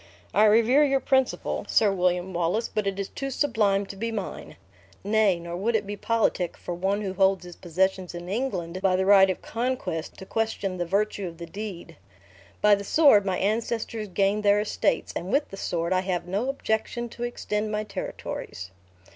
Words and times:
I 0.33 0.45
revere 0.45 0.83
your 0.83 0.99
principle, 0.99 1.63
Sir 1.69 1.91
William 1.91 2.33
Wallace; 2.33 2.67
but 2.67 2.87
it 2.87 2.99
is 2.99 3.07
too 3.09 3.29
sublime 3.29 3.85
to 3.85 3.95
be 3.95 4.11
mine. 4.11 4.55
Nay, 5.03 5.39
nor 5.39 5.55
would 5.55 5.75
it 5.75 5.85
be 5.85 5.95
politic 5.95 6.57
for 6.57 6.73
one 6.73 7.01
who 7.01 7.13
holds 7.13 7.45
his 7.45 7.55
possessions 7.55 8.15
in 8.15 8.27
England 8.27 8.81
by 8.81 8.95
the 8.95 9.05
right 9.05 9.29
of 9.29 9.43
conquest 9.43 10.17
to 10.17 10.25
question 10.25 10.77
the 10.79 10.87
virtue 10.87 11.27
of 11.27 11.37
the 11.37 11.45
deed. 11.45 11.97
By 12.63 12.73
the 12.73 12.83
sword 12.83 13.27
my 13.27 13.37
ancestors 13.37 14.07
gained 14.07 14.41
their 14.41 14.59
estates; 14.59 15.13
and 15.15 15.31
with 15.31 15.49
the 15.49 15.55
sword 15.57 15.93
I 15.93 16.01
have 16.01 16.25
no 16.27 16.49
objection 16.49 17.07
to 17.09 17.23
extend 17.23 17.71
my 17.71 17.83
territories." 17.83 18.71